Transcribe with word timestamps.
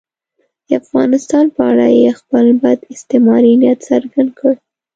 د 0.67 0.69
افغانستان 0.81 1.45
په 1.55 1.61
اړه 1.71 1.87
یې 1.99 2.09
خپل 2.19 2.45
بد 2.63 2.79
استعماري 2.93 3.53
نیت 3.61 3.79
څرګند 3.89 4.29
کړ. 4.39 4.53